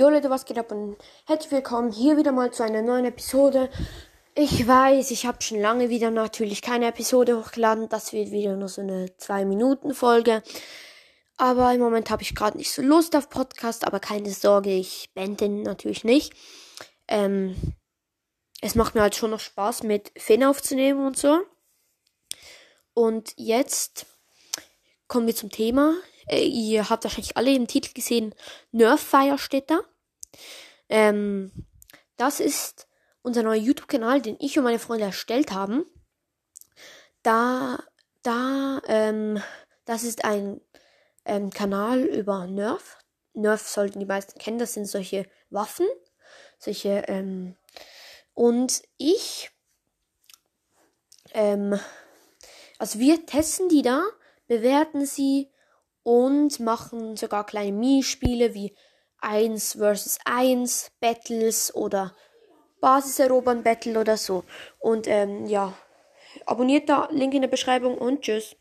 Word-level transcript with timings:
Jo 0.00 0.08
Leute, 0.08 0.30
was 0.30 0.46
geht 0.46 0.56
ab 0.56 0.72
und 0.72 0.96
herzlich 1.26 1.52
willkommen 1.52 1.92
hier 1.92 2.16
wieder 2.16 2.32
mal 2.32 2.50
zu 2.50 2.62
einer 2.62 2.80
neuen 2.80 3.04
Episode. 3.04 3.68
Ich 4.34 4.66
weiß, 4.66 5.10
ich 5.10 5.26
habe 5.26 5.42
schon 5.42 5.60
lange 5.60 5.90
wieder 5.90 6.10
natürlich 6.10 6.62
keine 6.62 6.86
Episode 6.86 7.38
hochgeladen. 7.38 7.90
Das 7.90 8.14
wird 8.14 8.30
wieder 8.30 8.56
nur 8.56 8.68
so 8.68 8.80
eine 8.80 9.08
2-Minuten-Folge. 9.08 10.42
Aber 11.36 11.74
im 11.74 11.82
Moment 11.82 12.08
habe 12.08 12.22
ich 12.22 12.34
gerade 12.34 12.56
nicht 12.56 12.72
so 12.72 12.80
Lust 12.80 13.14
auf 13.14 13.28
Podcast, 13.28 13.86
aber 13.86 14.00
keine 14.00 14.30
Sorge, 14.30 14.70
ich 14.70 15.10
den 15.14 15.64
natürlich 15.64 16.02
nicht. 16.02 16.32
Ähm, 17.06 17.54
es 18.62 18.74
macht 18.74 18.94
mir 18.94 19.02
halt 19.02 19.16
schon 19.16 19.32
noch 19.32 19.40
Spaß, 19.40 19.82
mit 19.82 20.12
Finn 20.16 20.44
aufzunehmen 20.44 21.04
und 21.04 21.18
so. 21.18 21.40
Und 22.94 23.34
jetzt 23.36 24.06
kommen 25.08 25.26
wir 25.26 25.36
zum 25.36 25.50
Thema. 25.50 25.92
Äh, 26.28 26.44
ihr 26.44 26.88
habt 26.88 27.04
wahrscheinlich 27.04 27.36
alle 27.36 27.54
im 27.54 27.66
Titel 27.66 27.92
gesehen, 27.92 28.34
Nerffire 28.72 29.38
steht 29.38 29.70
da. 29.70 29.80
Ähm, 30.88 31.52
das 32.16 32.40
ist 32.40 32.88
unser 33.22 33.42
neuer 33.42 33.60
YouTube-Kanal, 33.60 34.22
den 34.22 34.36
ich 34.40 34.58
und 34.58 34.64
meine 34.64 34.78
Freunde 34.78 35.04
erstellt 35.04 35.52
haben. 35.52 35.84
Da, 37.22 37.78
da, 38.22 38.80
ähm, 38.86 39.42
das 39.84 40.04
ist 40.04 40.24
ein 40.24 40.60
ähm, 41.24 41.50
Kanal 41.50 42.00
über 42.00 42.46
Nerf. 42.46 42.98
Nerf 43.34 43.66
sollten 43.66 44.00
die 44.00 44.06
meisten 44.06 44.38
kennen, 44.38 44.58
das 44.58 44.74
sind 44.74 44.86
solche 44.86 45.26
Waffen. 45.50 45.86
Solche, 46.58 47.04
ähm, 47.08 47.56
und 48.34 48.82
ich, 48.96 49.50
ähm, 51.32 51.78
also 52.78 52.98
wir 52.98 53.24
testen 53.26 53.68
die 53.68 53.82
da, 53.82 54.04
bewerten 54.46 55.06
sie 55.06 55.50
und 56.02 56.60
machen 56.60 57.16
sogar 57.16 57.44
kleine 57.44 57.72
Minispiele 57.72 58.54
wie 58.54 58.74
1 59.18 59.74
vs 59.74 60.18
1 60.24 60.92
Battles 61.00 61.74
oder 61.74 62.14
Basis 62.80 63.18
erobern 63.18 63.62
Battle 63.62 64.00
oder 64.00 64.16
so. 64.16 64.44
Und 64.78 65.06
ähm, 65.06 65.46
ja, 65.46 65.74
abonniert 66.46 66.88
da, 66.88 67.08
Link 67.10 67.34
in 67.34 67.42
der 67.42 67.48
Beschreibung 67.48 67.98
und 67.98 68.22
tschüss. 68.22 68.56